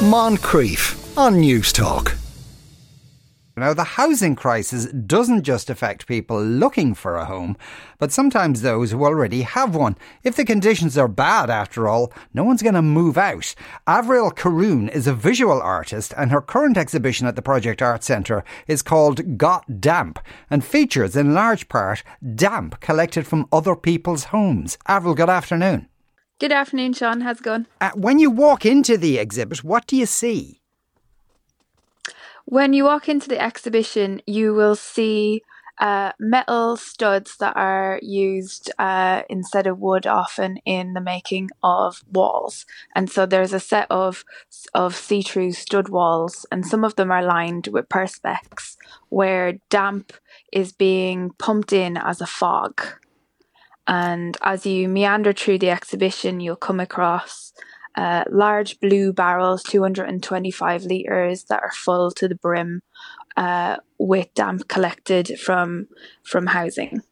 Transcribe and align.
Moncrieff 0.00 1.14
on 1.18 1.34
Newstalk. 1.42 2.16
Now, 3.54 3.74
the 3.74 3.84
housing 3.84 4.34
crisis 4.34 4.86
doesn't 4.86 5.42
just 5.42 5.68
affect 5.68 6.06
people 6.06 6.42
looking 6.42 6.94
for 6.94 7.16
a 7.16 7.26
home, 7.26 7.54
but 7.98 8.10
sometimes 8.10 8.62
those 8.62 8.92
who 8.92 9.04
already 9.04 9.42
have 9.42 9.74
one. 9.74 9.98
If 10.24 10.36
the 10.36 10.46
conditions 10.46 10.96
are 10.96 11.06
bad, 11.06 11.50
after 11.50 11.86
all, 11.86 12.14
no 12.32 12.44
one's 12.44 12.62
going 12.62 12.76
to 12.76 12.80
move 12.80 13.18
out. 13.18 13.54
Avril 13.86 14.30
Corroon 14.30 14.88
is 14.88 15.06
a 15.06 15.12
visual 15.12 15.60
artist, 15.60 16.14
and 16.16 16.30
her 16.30 16.40
current 16.40 16.78
exhibition 16.78 17.26
at 17.26 17.36
the 17.36 17.42
Project 17.42 17.82
Art 17.82 18.02
Centre 18.02 18.42
is 18.66 18.80
called 18.80 19.36
Got 19.36 19.82
Damp 19.82 20.18
and 20.48 20.64
features, 20.64 21.14
in 21.14 21.34
large 21.34 21.68
part, 21.68 22.02
damp 22.34 22.80
collected 22.80 23.26
from 23.26 23.46
other 23.52 23.76
people's 23.76 24.24
homes. 24.24 24.78
Avril, 24.86 25.14
good 25.14 25.28
afternoon. 25.28 25.89
Good 26.40 26.52
afternoon, 26.52 26.94
Sean. 26.94 27.20
How's 27.20 27.40
it 27.40 27.42
going? 27.42 27.66
Uh, 27.82 27.90
when 27.94 28.18
you 28.18 28.30
walk 28.30 28.64
into 28.64 28.96
the 28.96 29.18
exhibit, 29.18 29.62
what 29.62 29.86
do 29.86 29.94
you 29.94 30.06
see? 30.06 30.62
When 32.46 32.72
you 32.72 32.84
walk 32.84 33.10
into 33.10 33.28
the 33.28 33.38
exhibition, 33.38 34.22
you 34.26 34.54
will 34.54 34.74
see 34.74 35.42
uh, 35.78 36.12
metal 36.18 36.78
studs 36.78 37.36
that 37.40 37.54
are 37.58 38.00
used 38.00 38.72
uh, 38.78 39.20
instead 39.28 39.66
of 39.66 39.80
wood 39.80 40.06
often 40.06 40.56
in 40.64 40.94
the 40.94 41.02
making 41.02 41.50
of 41.62 42.02
walls. 42.10 42.64
And 42.94 43.10
so 43.10 43.26
there's 43.26 43.52
a 43.52 43.60
set 43.60 43.86
of 43.90 44.24
of 44.72 44.96
see-through 44.96 45.52
stud 45.52 45.90
walls, 45.90 46.46
and 46.50 46.64
some 46.64 46.84
of 46.84 46.96
them 46.96 47.10
are 47.10 47.22
lined 47.22 47.66
with 47.66 47.90
perspex, 47.90 48.78
where 49.10 49.58
damp 49.68 50.14
is 50.54 50.72
being 50.72 51.32
pumped 51.38 51.74
in 51.74 51.98
as 51.98 52.22
a 52.22 52.26
fog. 52.26 52.80
And 53.90 54.36
as 54.40 54.64
you 54.64 54.88
meander 54.88 55.32
through 55.32 55.58
the 55.58 55.70
exhibition, 55.70 56.38
you'll 56.38 56.54
come 56.54 56.78
across 56.78 57.52
uh, 57.96 58.22
large 58.30 58.78
blue 58.78 59.12
barrels, 59.12 59.64
225 59.64 60.84
litres, 60.84 61.44
that 61.48 61.60
are 61.60 61.72
full 61.72 62.12
to 62.12 62.28
the 62.28 62.36
brim 62.36 62.82
uh, 63.36 63.78
with 63.98 64.32
damp 64.34 64.68
collected 64.68 65.40
from 65.40 65.88
from 66.22 66.46
housing. 66.46 67.02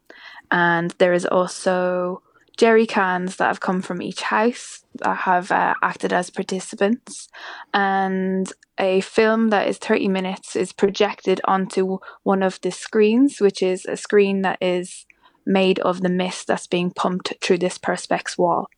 And 0.53 0.95
there 0.99 1.13
is 1.13 1.27
also 1.27 2.23
jerry 2.57 2.87
cans 2.87 3.37
that 3.37 3.49
have 3.49 3.61
come 3.61 3.83
from 3.83 4.01
each 4.01 4.23
house 4.23 4.85
that 4.95 5.17
have 5.17 5.51
uh, 5.51 5.75
acted 5.83 6.13
as 6.13 6.31
participants. 6.31 7.29
And 7.75 8.53
a 8.79 9.01
film 9.01 9.51
that 9.51 9.67
is 9.67 9.79
30 9.79 10.07
minutes 10.07 10.55
is 10.55 10.73
projected 10.73 11.41
onto 11.45 11.99
one 12.23 12.45
of 12.45 12.61
the 12.61 12.71
screens, 12.71 13.41
which 13.41 13.63
is 13.65 13.85
a 13.85 13.97
screen 13.97 14.43
that 14.43 14.59
is 14.61 15.07
made 15.49 15.79
of 15.81 16.03
the 16.03 16.11
mist 16.11 16.47
that's 16.47 16.67
being 16.67 16.91
pumped 16.91 17.33
through 17.41 17.59
this 17.59 17.79
perspex 17.79 18.37
wall. 18.37 18.69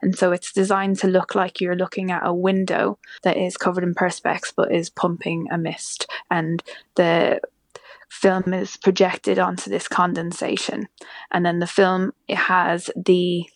And 0.00 0.16
so 0.16 0.30
it's 0.32 0.52
designed 0.52 0.98
to 1.00 1.08
look 1.08 1.34
like 1.34 1.60
you're 1.60 1.76
looking 1.76 2.10
at 2.10 2.24
a 2.24 2.32
window 2.32 2.98
that 3.24 3.36
is 3.36 3.56
covered 3.56 3.84
in 3.84 3.94
perspex 3.94 4.52
but 4.56 4.72
is 4.72 4.88
pumping 4.88 5.48
a 5.50 5.58
mist. 5.58 6.06
And 6.30 6.62
the 6.94 7.40
film 8.08 8.54
is 8.54 8.76
projected 8.76 9.38
onto 9.38 9.68
this 9.68 9.88
condensation. 9.88 10.88
And 11.32 11.44
then 11.44 11.58
the 11.58 11.66
film 11.66 12.12
it 12.28 12.38
has 12.38 12.90
the 12.96 13.46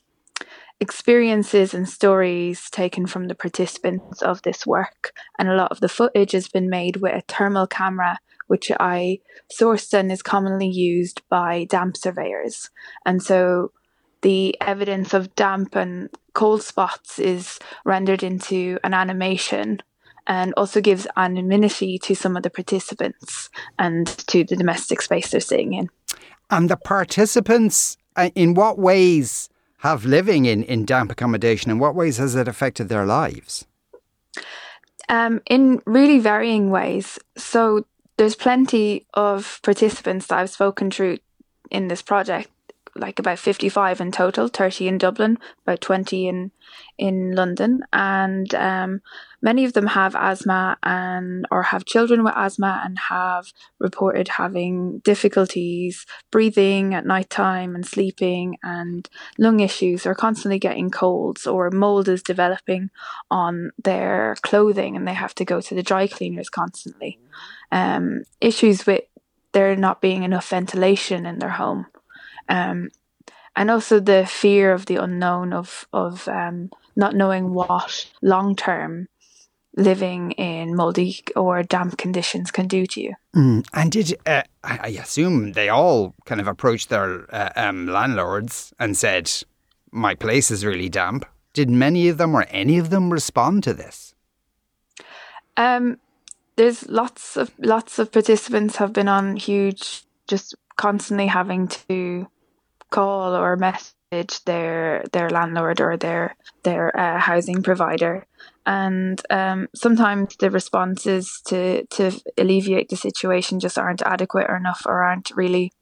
experiences 0.80 1.72
and 1.72 1.88
stories 1.88 2.68
taken 2.70 3.06
from 3.06 3.28
the 3.28 3.34
participants 3.34 4.20
of 4.20 4.42
this 4.42 4.66
work. 4.66 5.12
And 5.38 5.48
a 5.48 5.54
lot 5.54 5.70
of 5.70 5.80
the 5.80 5.88
footage 5.88 6.32
has 6.32 6.48
been 6.48 6.68
made 6.68 6.96
with 6.96 7.14
a 7.14 7.22
thermal 7.32 7.68
camera 7.68 8.18
which 8.46 8.70
I 8.78 9.20
sourced 9.52 9.92
and 9.92 10.10
is 10.12 10.22
commonly 10.22 10.68
used 10.68 11.22
by 11.28 11.64
damp 11.64 11.96
surveyors. 11.96 12.70
And 13.06 13.22
so 13.22 13.72
the 14.22 14.56
evidence 14.60 15.14
of 15.14 15.34
damp 15.34 15.76
and 15.76 16.08
cold 16.32 16.62
spots 16.62 17.18
is 17.18 17.58
rendered 17.84 18.22
into 18.22 18.78
an 18.82 18.94
animation 18.94 19.80
and 20.26 20.54
also 20.56 20.80
gives 20.80 21.06
anonymity 21.16 21.98
to 21.98 22.14
some 22.14 22.36
of 22.36 22.42
the 22.42 22.50
participants 22.50 23.50
and 23.78 24.06
to 24.06 24.44
the 24.44 24.56
domestic 24.56 25.02
space 25.02 25.30
they're 25.30 25.40
staying 25.40 25.74
in. 25.74 25.90
And 26.50 26.70
the 26.70 26.76
participants, 26.76 27.96
uh, 28.16 28.30
in 28.34 28.54
what 28.54 28.78
ways 28.78 29.48
have 29.78 30.06
living 30.06 30.46
in, 30.46 30.62
in 30.64 30.86
damp 30.86 31.12
accommodation, 31.12 31.70
in 31.70 31.78
what 31.78 31.94
ways 31.94 32.16
has 32.16 32.34
it 32.34 32.48
affected 32.48 32.88
their 32.88 33.04
lives? 33.04 33.66
Um, 35.10 35.42
in 35.46 35.82
really 35.84 36.18
varying 36.18 36.70
ways. 36.70 37.18
So 37.36 37.84
there's 38.16 38.36
plenty 38.36 39.06
of 39.14 39.60
participants 39.62 40.26
that 40.26 40.38
I've 40.38 40.50
spoken 40.50 40.90
to 40.90 41.18
in 41.70 41.88
this 41.88 42.02
project, 42.02 42.50
like 42.94 43.18
about 43.18 43.38
55 43.38 44.00
in 44.00 44.12
total, 44.12 44.48
30 44.48 44.86
in 44.86 44.98
Dublin, 44.98 45.38
about 45.66 45.80
20 45.80 46.28
in 46.28 46.50
in 46.96 47.34
London, 47.34 47.80
and 47.92 48.54
um, 48.54 49.00
many 49.42 49.64
of 49.64 49.72
them 49.72 49.88
have 49.88 50.14
asthma 50.14 50.76
and 50.82 51.44
or 51.50 51.64
have 51.64 51.84
children 51.84 52.22
with 52.22 52.32
asthma 52.36 52.82
and 52.84 52.98
have 52.98 53.52
reported 53.80 54.28
having 54.28 55.00
difficulties 55.00 56.06
breathing 56.30 56.94
at 56.94 57.04
night 57.04 57.30
time 57.30 57.74
and 57.74 57.84
sleeping 57.84 58.56
and 58.62 59.08
lung 59.38 59.58
issues. 59.58 60.06
Or 60.06 60.14
constantly 60.14 60.60
getting 60.60 60.90
colds 60.90 61.46
or 61.46 61.70
mold 61.70 62.08
is 62.08 62.22
developing 62.22 62.90
on 63.30 63.72
their 63.82 64.36
clothing 64.42 64.96
and 64.96 65.06
they 65.06 65.14
have 65.14 65.34
to 65.34 65.44
go 65.44 65.60
to 65.60 65.74
the 65.74 65.82
dry 65.82 66.06
cleaners 66.06 66.48
constantly 66.48 67.18
um, 67.72 68.24
issues 68.40 68.86
with 68.86 69.02
there 69.52 69.76
not 69.76 70.00
being 70.00 70.24
enough 70.24 70.48
ventilation 70.48 71.26
in 71.26 71.38
their 71.38 71.50
home, 71.50 71.86
um, 72.48 72.90
and 73.56 73.70
also 73.70 74.00
the 74.00 74.26
fear 74.26 74.72
of 74.72 74.86
the 74.86 74.96
unknown 74.96 75.52
of 75.52 75.86
of 75.92 76.28
um, 76.28 76.70
not 76.96 77.14
knowing 77.14 77.54
what 77.54 78.06
long 78.20 78.56
term 78.56 79.08
living 79.76 80.30
in 80.32 80.76
moldy 80.76 81.20
or 81.34 81.62
damp 81.62 81.98
conditions 81.98 82.50
can 82.50 82.68
do 82.68 82.86
to 82.86 83.00
you. 83.00 83.14
Mm. 83.34 83.66
And 83.72 83.90
did 83.90 84.16
uh, 84.26 84.42
I 84.62 84.88
assume 85.00 85.52
they 85.52 85.68
all 85.68 86.14
kind 86.26 86.40
of 86.40 86.46
approached 86.46 86.88
their 86.88 87.26
uh, 87.34 87.50
um, 87.56 87.86
landlords 87.86 88.72
and 88.78 88.96
said, 88.96 89.30
"My 89.90 90.14
place 90.14 90.50
is 90.50 90.64
really 90.64 90.88
damp." 90.88 91.26
Did 91.52 91.70
many 91.70 92.08
of 92.08 92.18
them 92.18 92.34
or 92.34 92.46
any 92.50 92.78
of 92.78 92.90
them 92.90 93.12
respond 93.12 93.62
to 93.64 93.74
this? 93.74 94.14
Um, 95.56 95.98
there's 96.56 96.88
lots 96.88 97.36
of 97.36 97.50
lots 97.58 97.98
of 97.98 98.12
participants 98.12 98.76
have 98.76 98.92
been 98.92 99.08
on 99.08 99.36
huge, 99.36 100.04
just 100.28 100.54
constantly 100.76 101.26
having 101.26 101.68
to 101.68 102.28
call 102.90 103.34
or 103.34 103.56
message 103.56 104.44
their 104.44 105.04
their 105.12 105.30
landlord 105.30 105.80
or 105.80 105.96
their 105.96 106.36
their 106.62 106.96
uh, 106.98 107.18
housing 107.18 107.62
provider, 107.62 108.26
and 108.66 109.20
um, 109.30 109.68
sometimes 109.74 110.36
the 110.36 110.50
responses 110.50 111.40
to 111.46 111.84
to 111.86 112.12
alleviate 112.38 112.88
the 112.88 112.96
situation 112.96 113.60
just 113.60 113.78
aren't 113.78 114.02
adequate 114.02 114.48
enough 114.48 114.82
or 114.86 115.02
aren't 115.02 115.30
really 115.34 115.72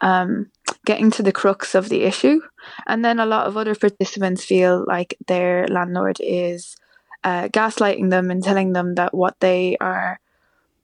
um, 0.00 0.50
getting 0.84 1.10
to 1.10 1.22
the 1.22 1.32
crux 1.32 1.74
of 1.74 1.88
the 1.88 2.02
issue. 2.02 2.40
And 2.86 3.04
then 3.04 3.20
a 3.20 3.26
lot 3.26 3.46
of 3.46 3.56
other 3.56 3.74
participants 3.74 4.44
feel 4.44 4.84
like 4.86 5.16
their 5.26 5.66
landlord 5.68 6.18
is 6.20 6.76
uh, 7.26 7.48
gaslighting 7.48 8.10
them 8.10 8.30
and 8.30 8.42
telling 8.42 8.72
them 8.72 8.94
that 8.94 9.12
what 9.12 9.34
they 9.40 9.76
are 9.80 10.20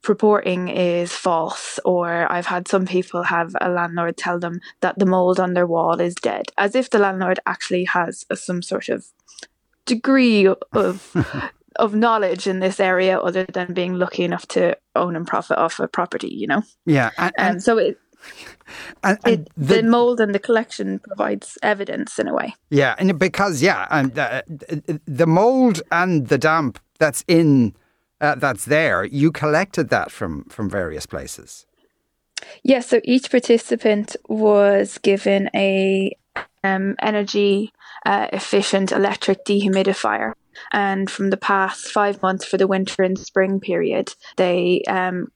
purporting 0.01 0.67
is 0.67 1.13
false 1.13 1.79
or 1.85 2.29
i've 2.29 2.47
had 2.47 2.67
some 2.67 2.85
people 2.85 3.23
have 3.23 3.55
a 3.61 3.69
landlord 3.69 4.17
tell 4.17 4.37
them 4.37 4.59
that 4.81 4.99
the 4.99 5.05
mold 5.05 5.39
on 5.39 5.53
their 5.53 5.65
wall 5.65 6.01
is 6.01 6.13
dead 6.15 6.51
as 6.57 6.75
if 6.75 6.89
the 6.89 6.99
landlord 6.99 7.39
actually 7.45 7.85
has 7.85 8.25
a, 8.29 8.35
some 8.35 8.61
sort 8.61 8.89
of 8.89 9.05
degree 9.85 10.45
of 10.73 11.15
of 11.77 11.95
knowledge 11.95 12.45
in 12.45 12.59
this 12.59 12.81
area 12.81 13.17
other 13.17 13.45
than 13.45 13.73
being 13.73 13.93
lucky 13.93 14.25
enough 14.25 14.45
to 14.45 14.77
own 14.95 15.15
and 15.15 15.25
profit 15.25 15.57
off 15.57 15.79
a 15.79 15.87
property 15.87 16.27
you 16.27 16.47
know? 16.47 16.63
Yeah 16.85 17.11
and, 17.17 17.33
and 17.37 17.63
so 17.63 17.77
it 17.77 17.97
and, 19.03 19.19
and 19.23 19.33
it, 19.33 19.49
the, 19.55 19.75
the, 19.75 19.83
mold 19.83 20.19
and 20.19 20.33
the 20.33 20.39
collection 20.39 20.99
provides 20.99 21.57
evidence 21.61 22.19
in 22.19 22.27
a 22.27 22.33
way. 22.33 22.53
Yeah, 22.69 22.95
and 22.97 23.17
because 23.19 23.61
yeah, 23.61 23.87
and 23.89 24.17
uh, 24.17 24.41
the 25.05 25.27
mold 25.27 25.81
and 25.91 26.27
the 26.27 26.37
damp 26.37 26.79
that's 26.99 27.23
in 27.27 27.75
uh, 28.21 28.35
that's 28.35 28.65
there, 28.65 29.03
you 29.03 29.31
collected 29.31 29.89
that 29.89 30.11
from 30.11 30.45
from 30.45 30.69
various 30.69 31.05
places. 31.05 31.65
Yes, 32.41 32.47
yeah, 32.63 32.79
so 32.79 33.01
each 33.03 33.31
participant 33.31 34.15
was 34.27 34.97
given 34.97 35.49
a 35.55 36.15
um, 36.63 36.95
energy 37.01 37.73
uh, 38.05 38.27
efficient 38.33 38.91
electric 38.91 39.45
dehumidifier. 39.45 40.33
And 40.71 41.09
from 41.09 41.29
the 41.29 41.37
past 41.37 41.87
five 41.87 42.21
months 42.21 42.45
for 42.45 42.57
the 42.57 42.67
winter 42.67 43.03
and 43.03 43.17
spring 43.17 43.59
period, 43.59 44.13
they 44.37 44.83
um, 44.87 45.31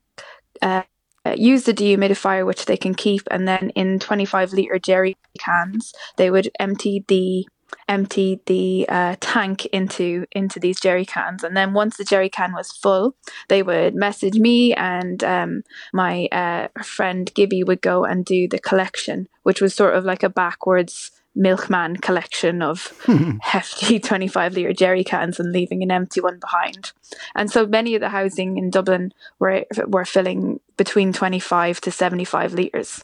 uh, 0.62 0.84
uh, 1.28 1.36
use 1.38 1.64
the 1.64 1.74
dehumidifier, 1.74 2.46
which 2.46 2.66
they 2.66 2.78
can 2.78 2.94
keep, 2.94 3.24
and 3.32 3.48
then 3.48 3.70
in 3.72 4.00
25 4.00 4.54
liter 4.54 4.80
jerry 4.80 5.18
cans, 5.40 5.94
they 6.18 6.30
would 6.30 6.50
empty 6.60 7.04
the 7.08 7.46
empty 7.90 8.40
the 8.46 8.86
uh, 8.90 9.16
tank 9.20 9.66
into 9.68 10.26
into 10.32 10.60
these 10.60 10.80
jerry 10.80 11.06
cans. 11.06 11.44
And 11.44 11.56
then 11.56 11.74
once 11.74 11.98
the 11.98 12.06
jerry 12.06 12.30
can 12.30 12.54
was 12.54 12.72
full 12.72 13.16
they 13.50 13.62
would 13.62 13.96
message 13.96 14.36
me 14.36 14.74
and 14.74 15.24
um, 15.24 15.64
my 15.94 16.28
uh, 16.32 16.68
friend 16.82 17.30
gibby 17.34 17.64
would 17.64 17.82
go 17.82 18.06
and 18.06 18.26
do 18.26 18.48
the 18.48 18.60
collection 18.60 19.28
which 19.44 19.62
was 19.62 19.74
sort 19.74 19.96
of 19.96 20.06
like 20.06 20.24
a 20.24 20.30
backwards 20.30 21.12
milkman 21.38 21.96
collection 21.98 22.62
of 22.62 22.92
hefty 23.42 24.00
25 24.00 24.56
litre 24.56 24.74
jerry 24.74 25.04
cans 25.04 25.40
and 25.40 25.52
leaving 25.52 25.84
an 25.84 25.92
empty 25.92 26.20
one 26.20 26.40
behind. 26.40 26.92
And 27.36 27.50
so 27.50 27.66
many 27.66 27.96
of 27.96 28.02
the 28.02 28.10
housing 28.10 28.58
in 28.58 28.70
Dublin 28.70 29.14
were, 29.40 29.66
were 29.88 30.06
filling 30.06 30.60
between 30.76 31.14
25 31.14 31.80
to 31.82 31.92
75 31.92 32.54
litres. 32.54 33.04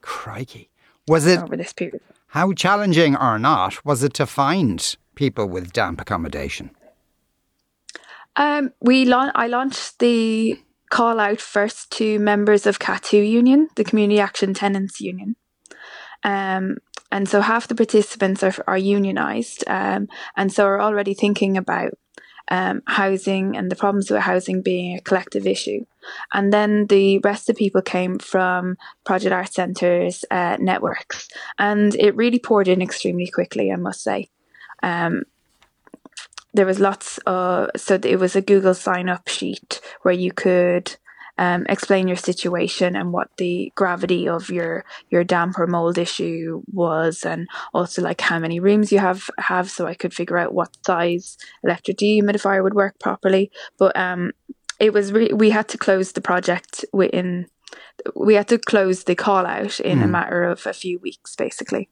Crikey. 0.00 0.70
Was 1.08 1.26
it 1.26 1.40
over 1.40 1.56
this 1.56 1.72
period? 1.72 2.00
How 2.28 2.52
challenging 2.52 3.16
or 3.16 3.38
not 3.38 3.84
was 3.84 4.02
it 4.02 4.14
to 4.14 4.26
find 4.26 4.96
people 5.14 5.46
with 5.46 5.72
damp 5.72 6.00
accommodation? 6.00 6.70
Um, 8.36 8.72
we 8.80 9.04
la- 9.04 9.30
I 9.34 9.46
launched 9.46 10.00
the 10.00 10.58
call 10.90 11.20
out 11.20 11.40
first 11.40 11.90
to 11.92 12.18
members 12.18 12.66
of 12.66 12.78
CATU 12.78 13.28
Union, 13.28 13.68
the 13.76 13.84
Community 13.84 14.20
Action 14.20 14.54
Tenants 14.54 15.00
Union. 15.00 15.36
Um, 16.24 16.78
and 17.14 17.28
so 17.28 17.40
half 17.40 17.68
the 17.68 17.76
participants 17.76 18.42
are, 18.42 18.52
are 18.66 18.76
unionised 18.76 19.62
um, 19.68 20.08
and 20.36 20.52
so 20.52 20.66
are 20.66 20.80
already 20.80 21.14
thinking 21.14 21.56
about 21.56 21.92
um, 22.50 22.82
housing 22.88 23.56
and 23.56 23.70
the 23.70 23.76
problems 23.76 24.10
with 24.10 24.20
housing 24.20 24.62
being 24.62 24.96
a 24.96 25.00
collective 25.00 25.46
issue. 25.46 25.84
And 26.32 26.52
then 26.52 26.88
the 26.88 27.20
rest 27.20 27.48
of 27.48 27.54
people 27.54 27.82
came 27.82 28.18
from 28.18 28.76
Project 29.04 29.32
Art 29.32 29.52
Centres 29.52 30.24
uh, 30.28 30.56
networks. 30.58 31.28
And 31.56 31.94
it 31.94 32.16
really 32.16 32.40
poured 32.40 32.66
in 32.66 32.82
extremely 32.82 33.28
quickly, 33.28 33.70
I 33.70 33.76
must 33.76 34.02
say. 34.02 34.28
Um, 34.82 35.22
there 36.52 36.66
was 36.66 36.80
lots 36.80 37.18
of, 37.26 37.70
so 37.76 37.96
it 38.02 38.18
was 38.18 38.34
a 38.34 38.42
Google 38.42 38.74
sign 38.74 39.08
up 39.08 39.28
sheet 39.28 39.80
where 40.02 40.14
you 40.14 40.32
could 40.32 40.96
um, 41.38 41.66
explain 41.68 42.08
your 42.08 42.16
situation 42.16 42.96
and 42.96 43.12
what 43.12 43.28
the 43.38 43.72
gravity 43.74 44.28
of 44.28 44.50
your 44.50 44.84
your 45.10 45.24
damp 45.24 45.58
or 45.58 45.66
mold 45.66 45.98
issue 45.98 46.62
was, 46.72 47.24
and 47.24 47.48
also 47.72 48.02
like 48.02 48.20
how 48.20 48.38
many 48.38 48.60
rooms 48.60 48.92
you 48.92 48.98
have 48.98 49.28
have, 49.38 49.70
so 49.70 49.86
I 49.86 49.94
could 49.94 50.14
figure 50.14 50.38
out 50.38 50.54
what 50.54 50.76
size 50.86 51.36
electric 51.62 51.98
dehumidifier 51.98 52.62
would 52.62 52.74
work 52.74 52.98
properly. 53.00 53.50
But 53.78 53.96
um, 53.96 54.32
it 54.78 54.92
was 54.92 55.12
re- 55.12 55.32
we 55.32 55.50
had 55.50 55.68
to 55.68 55.78
close 55.78 56.12
the 56.12 56.20
project 56.20 56.84
within 56.92 57.46
we 58.14 58.34
had 58.34 58.48
to 58.48 58.58
close 58.58 59.04
the 59.04 59.14
call 59.14 59.46
out 59.46 59.80
in 59.80 59.98
mm. 59.98 60.04
a 60.04 60.08
matter 60.08 60.44
of 60.44 60.66
a 60.66 60.72
few 60.72 60.98
weeks, 60.98 61.34
basically. 61.34 61.88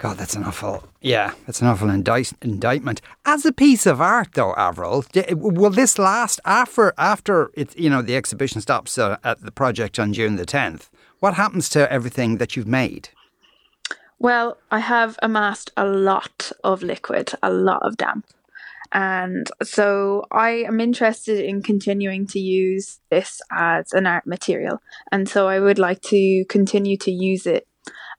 God, 0.00 0.16
that's 0.16 0.36
an 0.36 0.44
awful, 0.44 0.84
yeah, 1.00 1.32
that's 1.44 1.60
an 1.60 1.66
awful 1.66 1.90
indict, 1.90 2.32
indictment. 2.40 3.00
As 3.24 3.44
a 3.44 3.52
piece 3.52 3.84
of 3.84 4.00
art, 4.00 4.28
though, 4.34 4.54
Avril, 4.54 5.04
will 5.32 5.70
this 5.70 5.98
last 5.98 6.40
after 6.44 6.92
after 6.96 7.50
it? 7.54 7.76
You 7.76 7.90
know, 7.90 8.02
the 8.02 8.16
exhibition 8.16 8.60
stops 8.60 8.96
uh, 8.96 9.16
at 9.24 9.42
the 9.42 9.50
project 9.50 9.98
on 9.98 10.12
June 10.12 10.36
the 10.36 10.46
tenth. 10.46 10.88
What 11.18 11.34
happens 11.34 11.68
to 11.70 11.90
everything 11.92 12.38
that 12.38 12.54
you've 12.54 12.66
made? 12.66 13.08
Well, 14.20 14.58
I 14.70 14.80
have 14.80 15.18
amassed 15.22 15.70
a 15.76 15.84
lot 15.84 16.52
of 16.64 16.82
liquid, 16.82 17.32
a 17.42 17.52
lot 17.52 17.80
of 17.82 17.96
damp. 17.96 18.26
And 18.92 19.48
so 19.62 20.24
I 20.32 20.64
am 20.66 20.80
interested 20.80 21.44
in 21.44 21.62
continuing 21.62 22.26
to 22.28 22.40
use 22.40 23.00
this 23.10 23.40
as 23.50 23.92
an 23.92 24.06
art 24.06 24.26
material. 24.26 24.80
And 25.12 25.28
so 25.28 25.46
I 25.46 25.60
would 25.60 25.78
like 25.78 26.00
to 26.02 26.44
continue 26.48 26.96
to 26.98 27.10
use 27.10 27.46
it 27.46 27.67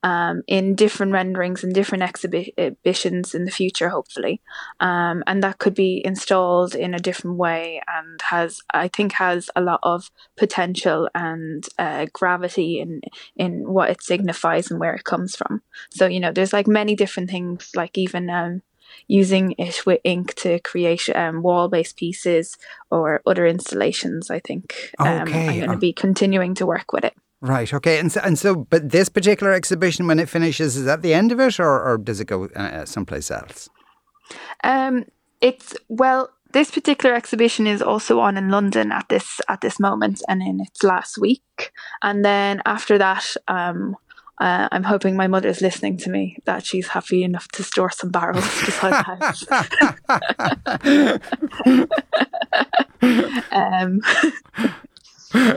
um, 0.03 0.43
in 0.47 0.75
different 0.75 1.11
renderings 1.11 1.63
and 1.63 1.73
different 1.73 2.03
exhibitions 2.03 3.35
in 3.35 3.45
the 3.45 3.51
future, 3.51 3.89
hopefully. 3.89 4.41
Um, 4.79 5.23
and 5.27 5.43
that 5.43 5.57
could 5.57 5.75
be 5.75 6.01
installed 6.05 6.75
in 6.75 6.93
a 6.93 6.99
different 6.99 7.37
way 7.37 7.81
and 7.87 8.21
has, 8.21 8.61
I 8.73 8.87
think, 8.87 9.13
has 9.13 9.49
a 9.55 9.61
lot 9.61 9.79
of 9.83 10.09
potential 10.37 11.09
and 11.13 11.65
uh, 11.77 12.07
gravity 12.13 12.79
in 12.79 13.01
in 13.35 13.71
what 13.71 13.89
it 13.89 14.01
signifies 14.01 14.71
and 14.71 14.79
where 14.79 14.93
it 14.93 15.03
comes 15.03 15.35
from. 15.35 15.61
So 15.89 16.07
you 16.07 16.19
know, 16.19 16.31
there's 16.31 16.53
like 16.53 16.67
many 16.67 16.95
different 16.95 17.29
things, 17.29 17.71
like 17.75 17.97
even 17.97 18.29
um, 18.29 18.61
using 19.07 19.53
it 19.57 19.85
with 19.85 19.99
ink 20.03 20.33
to 20.35 20.59
create 20.59 21.09
um, 21.15 21.41
wall-based 21.41 21.97
pieces 21.97 22.57
or 22.89 23.21
other 23.25 23.45
installations. 23.45 24.29
I 24.29 24.39
think 24.39 24.91
um, 24.99 25.23
okay. 25.23 25.47
I'm 25.47 25.57
going 25.59 25.71
to 25.71 25.77
be 25.77 25.93
continuing 25.93 26.55
to 26.55 26.65
work 26.65 26.93
with 26.93 27.03
it. 27.03 27.15
Right. 27.41 27.73
Okay. 27.73 27.99
And 27.99 28.11
so, 28.11 28.19
and 28.21 28.37
so, 28.37 28.55
but 28.55 28.89
this 28.89 29.07
particular 29.07 29.53
exhibition, 29.53 30.07
when 30.07 30.19
it 30.19 30.27
finishes, 30.27 30.75
is 30.75 30.85
that 30.85 31.01
the 31.01 31.13
end 31.13 31.31
of 31.31 31.39
it, 31.39 31.59
or, 31.59 31.81
or 31.81 31.97
does 31.97 32.19
it 32.19 32.25
go 32.25 32.45
uh, 32.47 32.85
someplace 32.85 33.31
else? 33.31 33.69
Um, 34.63 35.05
it's 35.41 35.75
well. 35.87 36.29
This 36.51 36.71
particular 36.71 37.13
exhibition 37.13 37.67
is 37.67 37.79
also 37.79 38.19
on 38.19 38.35
in 38.35 38.49
London 38.49 38.91
at 38.91 39.07
this 39.07 39.39
at 39.47 39.61
this 39.61 39.79
moment, 39.79 40.21
and 40.27 40.41
in 40.41 40.59
its 40.59 40.83
last 40.83 41.17
week. 41.17 41.71
And 42.01 42.25
then 42.25 42.61
after 42.65 42.97
that, 42.97 43.35
um, 43.47 43.95
uh, 44.39 44.67
I'm 44.71 44.83
hoping 44.83 45.15
my 45.15 45.27
mother's 45.27 45.61
listening 45.61 45.97
to 45.97 46.09
me 46.09 46.37
that 46.45 46.65
she's 46.65 46.87
happy 46.87 47.23
enough 47.23 47.47
to 47.49 47.63
store 47.63 47.91
some 47.91 48.09
barrels 48.09 48.43
beside 48.65 48.93
the 48.93 49.03
house. 49.03 49.45
um, 53.51 54.01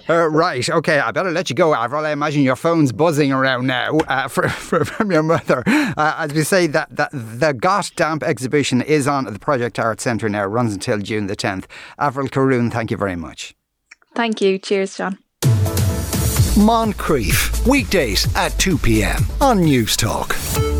uh, 0.08 0.28
right. 0.30 0.68
Okay. 0.68 0.98
I 0.98 1.10
better 1.10 1.30
let 1.30 1.50
you 1.50 1.56
go, 1.56 1.74
Avril. 1.74 2.04
I 2.04 2.10
imagine 2.10 2.42
your 2.42 2.56
phone's 2.56 2.92
buzzing 2.92 3.32
around 3.32 3.66
now 3.66 3.98
uh, 4.08 4.28
for, 4.34 4.48
for, 4.48 4.84
from 4.84 5.10
your 5.10 5.22
mother. 5.22 5.62
Uh, 5.66 6.14
as 6.18 6.32
we 6.32 6.42
say, 6.42 6.66
that, 6.68 6.94
that 6.96 7.10
the 7.12 7.52
Got 7.52 7.92
Damp 7.96 8.22
exhibition 8.22 8.82
is 8.82 9.06
on 9.06 9.26
at 9.26 9.32
the 9.32 9.38
Project 9.38 9.78
Art 9.78 10.00
Centre 10.00 10.28
now. 10.28 10.44
runs 10.44 10.74
until 10.74 10.98
June 10.98 11.26
the 11.26 11.36
10th. 11.36 11.64
Avril 11.98 12.28
Corroon, 12.28 12.70
thank 12.70 12.90
you 12.90 12.96
very 12.96 13.16
much. 13.16 13.54
Thank 14.14 14.40
you. 14.40 14.58
Cheers, 14.58 14.96
John. 14.96 15.18
Moncrieff, 16.54 17.66
weekdays 17.66 18.26
at 18.36 18.56
2 18.58 18.76
p.m. 18.78 19.24
on 19.40 19.60
Newstalk. 19.60 20.71